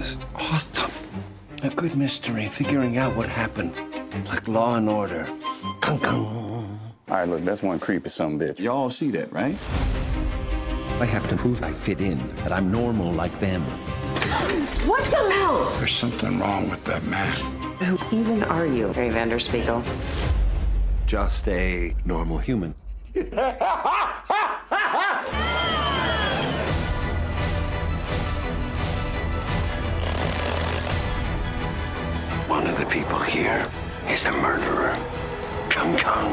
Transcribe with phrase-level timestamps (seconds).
[0.00, 0.90] is awesome.
[1.62, 3.74] A good mystery, figuring out what happened.
[4.24, 5.28] Like Law and Order.
[5.82, 6.80] Kung kung.
[7.08, 8.58] All right, look, that's one creepy some bitch.
[8.58, 9.54] Y'all see that, right?
[11.00, 13.62] I have to prove I fit in, that I'm normal like them.
[14.88, 15.70] What the hell?
[15.78, 17.30] There's something wrong with that man.
[17.84, 19.84] Who even are you, Ray Vanderspeigle?
[21.06, 22.74] Just a normal human.
[32.80, 33.70] the people here
[34.08, 34.96] is a murderer.
[35.68, 36.32] Kung kung.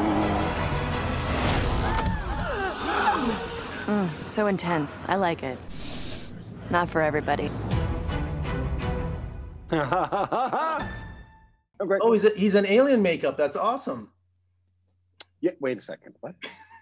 [3.86, 5.04] Hmm, so intense.
[5.10, 5.58] I like it.
[6.70, 7.52] Not for everybody.
[11.80, 13.38] Oh, he's a, he's an alien makeup.
[13.38, 14.12] That's awesome.
[15.42, 16.16] Yeah, wait a second.
[16.22, 16.34] What?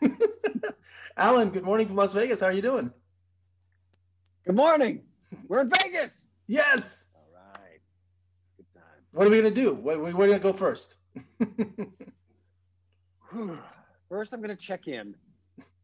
[1.18, 2.40] Alan, good morning from Las Vegas.
[2.40, 2.92] How are you doing?
[4.46, 5.04] Good morning.
[5.50, 6.16] We're in Vegas.
[6.48, 7.08] Yes.
[7.14, 7.82] All right.
[8.56, 9.04] Good time.
[9.16, 9.74] What are we gonna do?
[9.74, 10.98] What, we're gonna go first.
[14.10, 15.16] First, I'm going to check in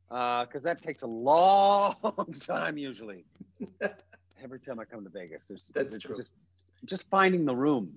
[0.09, 1.95] because that takes a long
[2.41, 3.25] time usually.
[4.43, 6.17] Every time I come to Vegas, there's That's there's true.
[6.17, 6.33] Just,
[6.85, 7.91] just finding the room,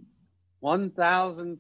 [0.61, 1.59] one thousand,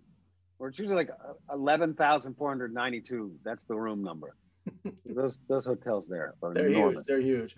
[0.58, 3.32] or it's usually like uh, eleven thousand four hundred ninety-two.
[3.44, 4.34] That's the room number.
[5.06, 6.76] those those hotels there are They're huge.
[6.78, 7.06] enormous.
[7.06, 7.56] They're huge.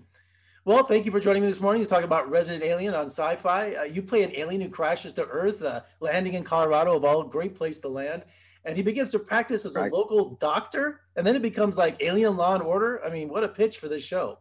[0.66, 3.78] Well, thank you for joining me this morning to talk about Resident Alien on Syfy.
[3.78, 7.22] Uh, you play an alien who crashes to Earth, uh, landing in Colorado, of all
[7.22, 8.24] great place to land,
[8.64, 9.92] and he begins to practice as Right.
[9.92, 13.00] a local doctor, and then it becomes like Alien Law and Order.
[13.04, 14.38] I mean, what a pitch for this show!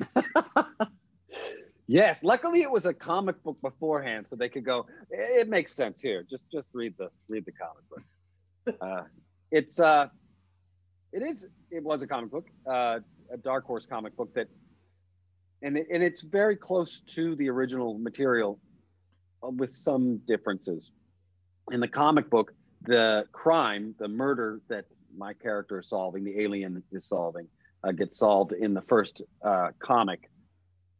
[1.88, 4.86] Yes, luckily it was a comic book beforehand, so they could go.
[5.12, 6.22] "Eh, It makes sense here.
[6.30, 8.02] Just just read the read the comic book.
[8.80, 9.02] Uh,
[9.50, 10.08] it's uh,
[11.12, 14.48] it is it was a comic book, uh, a Dark Horse comic book that,
[15.62, 18.58] and it, and it's very close to the original material,
[19.42, 20.90] uh, with some differences.
[21.70, 22.52] In the comic book,
[22.82, 24.86] the crime, the murder that
[25.16, 27.46] my character is solving, the alien is solving,
[27.84, 30.30] uh, gets solved in the first uh, comic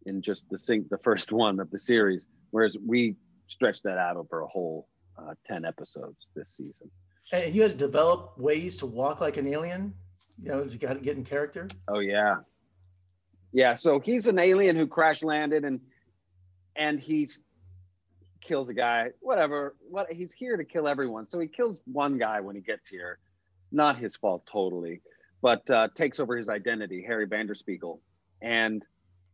[0.06, 3.16] in just the the first one of the series, whereas we
[3.48, 6.90] stretched that out over a whole uh, ten episodes this season.
[7.32, 9.94] And you had to develop ways to walk like an alien.
[10.42, 11.68] You know, you got to get in character.
[11.88, 12.36] Oh yeah,
[13.52, 13.74] yeah.
[13.74, 15.80] So he's an alien who crash landed and
[16.74, 17.42] and he's
[18.40, 19.10] kills a guy.
[19.20, 19.76] Whatever.
[19.88, 21.26] What he's here to kill everyone.
[21.26, 23.18] So he kills one guy when he gets here.
[23.70, 25.00] Not his fault totally,
[25.40, 28.00] but uh, takes over his identity, Harry Vanderspeigle,
[28.42, 28.82] and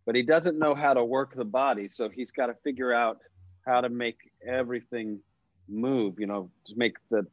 [0.07, 1.89] but he doesn't know how to work the body.
[1.89, 3.19] So he's got to figure out
[3.67, 5.21] how to make everything
[5.69, 6.21] move.
[6.21, 7.27] You know, to make the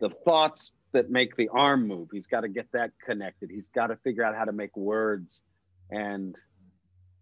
[0.00, 2.08] the thoughts that make the arm move.
[2.12, 3.50] He's got to get that connected.
[3.50, 5.42] He's got to figure out how to make words
[5.90, 6.36] and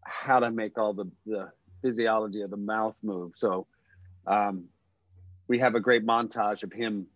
[0.05, 1.51] how to make all the, the
[1.83, 3.33] physiology of the mouth move.
[3.37, 3.67] So
[4.27, 4.65] um,
[5.49, 7.07] we have a great montage of him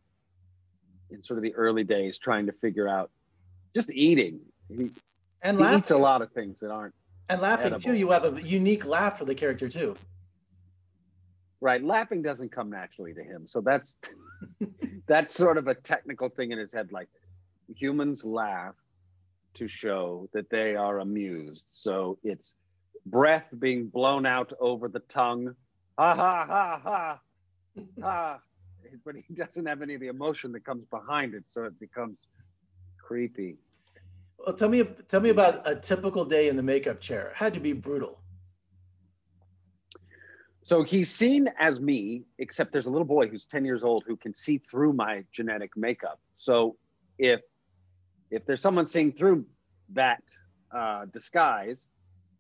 [1.10, 3.10] in sort of the early days trying to figure out
[3.74, 4.40] just eating.
[4.68, 4.90] He,
[5.42, 5.78] And he laughing.
[5.80, 6.94] eats a lot of things that aren't
[7.28, 7.94] and laughing too.
[7.94, 9.96] You have a unique laugh for the character too.
[11.60, 11.82] right.
[11.82, 13.46] Laughing doesn't come naturally to him.
[13.46, 13.96] So that's
[15.08, 16.90] that's sort of a technical thing in his head.
[16.92, 17.08] Like
[17.74, 18.74] humans laugh
[19.54, 21.64] to show that they are amused.
[21.68, 22.54] So it's
[23.06, 25.54] breath being blown out over the tongue.
[25.98, 27.20] Ha ha ha ha
[28.00, 28.40] ha.
[29.06, 32.20] But he doesn't have any of the emotion that comes behind it, so it becomes
[33.02, 33.56] creepy.
[34.38, 37.28] Well, tell me, tell me about a typical day in the makeup chair.
[37.28, 38.18] It had to be brutal.
[40.64, 44.16] So he's seen as me, except there's a little boy who's 10 years old who
[44.16, 46.20] can see through my genetic makeup.
[46.36, 46.76] So
[47.18, 47.40] if
[48.32, 49.44] if there's someone seeing through
[49.92, 50.22] that
[50.74, 51.88] uh, disguise,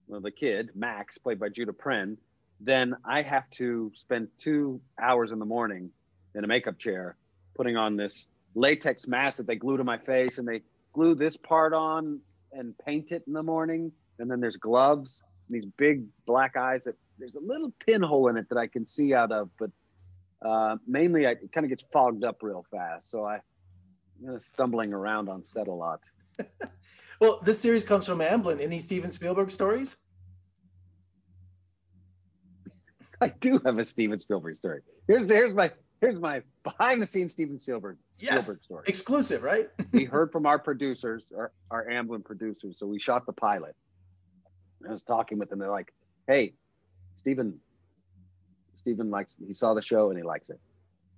[0.08, 2.16] well, the kid, Max, played by Judah Prehn,
[2.60, 5.90] then I have to spend two hours in the morning
[6.34, 7.16] in a makeup chair
[7.54, 10.62] putting on this latex mask that they glue to my face and they
[10.94, 12.20] glue this part on
[12.52, 13.92] and paint it in the morning.
[14.18, 18.38] And then there's gloves, and these big black eyes that there's a little pinhole in
[18.38, 19.70] it that I can see out of, but
[20.40, 23.10] uh, mainly I, it kind of gets fogged up real fast.
[23.10, 23.40] So I,
[24.38, 26.00] stumbling around on set a lot.
[27.20, 28.60] Well, this series comes from Amblin.
[28.60, 29.96] Any Steven Spielberg stories?
[33.20, 34.80] I do have a Steven Spielberg story.
[35.06, 35.70] Here's here's my
[36.00, 38.42] here's my behind the scenes Steven Spielberg Yes.
[38.46, 38.84] Spielberg story.
[38.88, 39.68] Exclusive, right?
[39.92, 42.76] we heard from our producers, our, our Amblin producers.
[42.76, 43.76] So we shot the pilot.
[44.88, 45.60] I was talking with them.
[45.60, 45.92] They're like,
[46.26, 46.54] "Hey,
[47.14, 47.60] Steven,
[48.74, 49.38] Steven likes.
[49.46, 50.58] He saw the show and he likes it."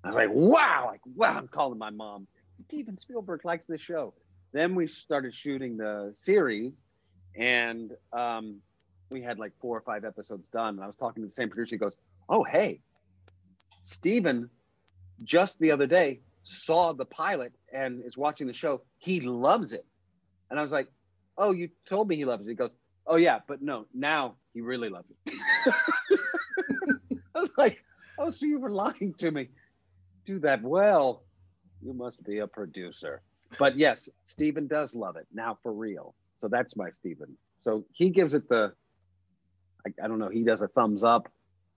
[0.05, 1.39] I was like, "Wow!" Like, wow!
[1.39, 2.27] I'm calling my mom.
[2.61, 4.15] Steven Spielberg likes this show.
[4.53, 6.73] Then we started shooting the series,
[7.37, 8.61] and um,
[9.11, 10.75] we had like four or five episodes done.
[10.75, 11.75] And I was talking to the same producer.
[11.75, 11.97] He goes,
[12.29, 12.81] "Oh, hey,
[13.83, 14.49] Steven
[15.25, 18.83] just the other day saw the pilot and is watching the show.
[18.99, 19.85] He loves it."
[20.51, 20.89] And I was like,
[21.37, 22.75] "Oh, you told me he loves it." He goes,
[23.07, 25.35] "Oh yeah, but no, now he really loves it."
[27.35, 27.83] I was like,
[28.19, 29.49] "Oh, so you were lying to me?
[30.27, 31.25] Do that well.
[31.85, 33.23] You must be a producer."
[33.59, 36.15] But yes, Steven does love it now for real.
[36.39, 37.37] So that's my Steven.
[37.61, 38.73] So he gives it the
[39.87, 40.29] I, I don't know.
[40.29, 41.31] He does a thumbs up.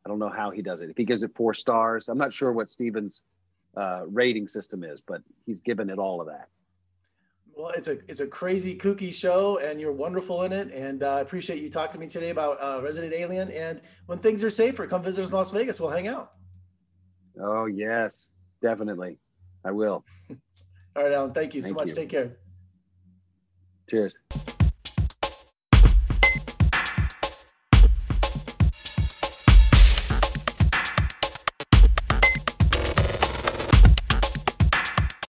[0.05, 0.89] I don't know how he does it.
[0.89, 3.23] If he gives it four stars, I'm not sure what Steven's
[3.75, 6.47] uh, rating system is, but he's given it all of that.
[7.53, 10.71] Well, it's a it's a crazy kooky show, and you're wonderful in it.
[10.71, 13.51] And uh, I appreciate you talking to me today about uh, Resident Alien.
[13.51, 15.79] And when things are safer, come visit us in Las Vegas.
[15.79, 16.33] We'll hang out.
[17.41, 18.27] Oh yes,
[18.61, 19.17] definitely.
[19.67, 20.05] I will.
[20.95, 21.33] All right, Alan.
[21.33, 21.89] Thank you so much.
[21.89, 21.95] you.
[21.95, 22.37] Take care.
[23.89, 24.15] Cheers.